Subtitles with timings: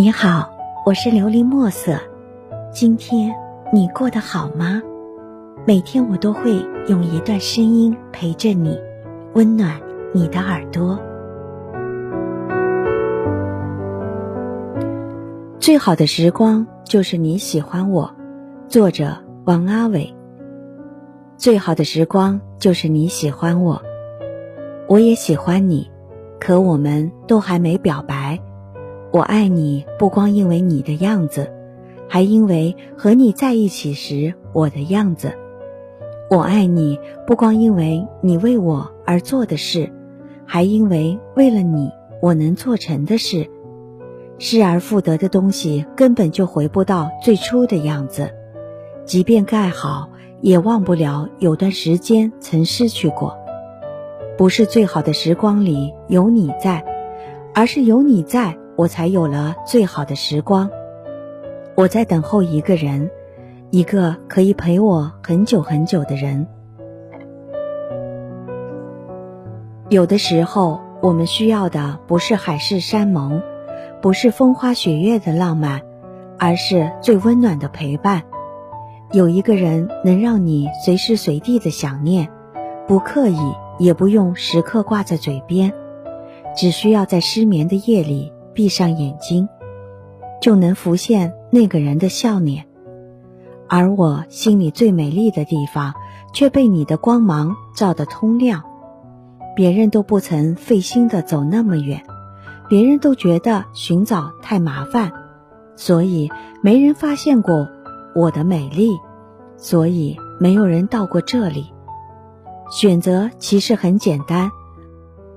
[0.00, 0.48] 你好，
[0.86, 1.98] 我是琉璃墨色。
[2.72, 3.34] 今天
[3.72, 4.80] 你过得好吗？
[5.66, 6.52] 每天我都会
[6.86, 8.78] 用一段声音陪着你，
[9.34, 9.74] 温暖
[10.14, 10.96] 你的耳朵。
[15.58, 18.08] 最好的时光就是你喜欢我。
[18.68, 20.14] 作者王阿伟。
[21.36, 23.82] 最好的时光就是你喜欢我，
[24.86, 25.90] 我也喜欢你，
[26.38, 28.38] 可我们都还没表白。
[29.10, 31.50] 我爱你，不光因为你的样子，
[32.08, 35.32] 还因为和你在一起时我的样子。
[36.30, 39.90] 我爱你，不光因为你为我而做的事，
[40.44, 41.90] 还因为为了你
[42.20, 43.48] 我能做成的事。
[44.38, 48.30] 失而复得的东西根本就回不到最初的样子，
[49.06, 50.10] 即便盖好，
[50.42, 53.34] 也忘不了有段时间曾失去过。
[54.36, 56.84] 不是最好的时光里有你在，
[57.54, 58.58] 而是有你在。
[58.78, 60.70] 我才有了最好的时光。
[61.74, 63.10] 我在等候一个人，
[63.70, 66.46] 一个可以陪我很久很久的人。
[69.88, 73.42] 有的时候，我们需要的不是海誓山盟，
[74.00, 75.82] 不是风花雪月的浪漫，
[76.38, 78.22] 而是最温暖的陪伴。
[79.10, 82.28] 有一个人能让你随时随地的想念，
[82.86, 85.72] 不刻意，也不用时刻挂在嘴边，
[86.54, 88.32] 只需要在失眠的夜里。
[88.58, 89.48] 闭上眼睛，
[90.42, 92.66] 就能浮现那个人的笑脸，
[93.68, 95.94] 而我心里最美丽的地方，
[96.34, 98.64] 却被你的光芒照得通亮。
[99.54, 102.02] 别人都不曾费心的走那么远，
[102.68, 105.12] 别人都觉得寻找太麻烦，
[105.76, 106.28] 所以
[106.60, 107.68] 没人发现过
[108.12, 108.98] 我的美丽，
[109.56, 111.72] 所以没有人到过这里。
[112.72, 114.50] 选择其实很简单，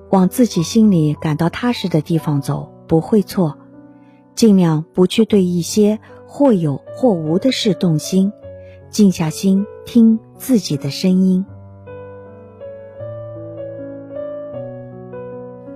[0.09, 2.70] 往自己心里感到踏实的地方走。
[2.91, 3.57] 不会错，
[4.35, 8.33] 尽量不去对一些或有或无的事动心，
[8.89, 11.45] 静下心听自己的声音。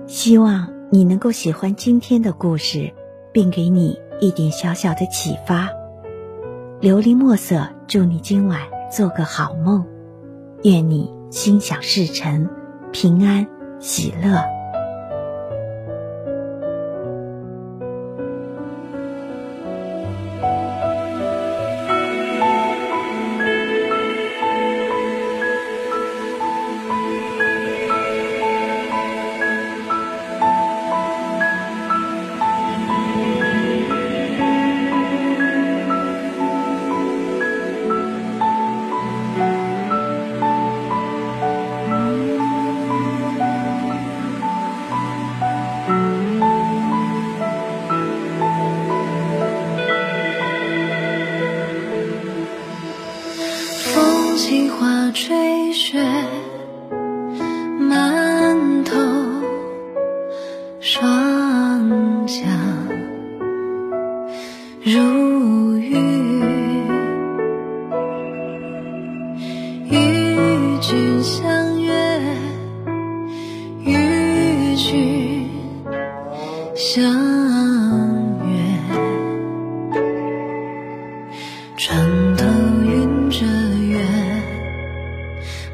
[0.06, 2.92] 希望你能够喜欢今天的故事，
[3.32, 5.70] 并给你一点小小的启发。
[6.82, 8.60] 琉璃墨色，祝你今晚
[8.92, 9.86] 做个好梦，
[10.64, 12.46] 愿你心想事成，
[12.92, 13.46] 平安
[13.80, 14.55] 喜乐。
[55.12, 55.98] 吹雪，
[57.78, 58.94] 满头
[60.80, 62.44] 霜降
[64.82, 65.96] 如雨，
[69.90, 72.20] 与君相约，
[73.84, 75.48] 与君
[76.74, 77.45] 相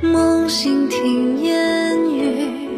[0.03, 2.69] 梦醒听烟雨，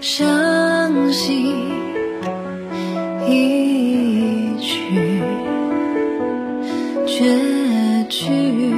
[0.00, 1.52] 伤心
[3.28, 5.20] 一曲，
[7.06, 8.75] 绝句，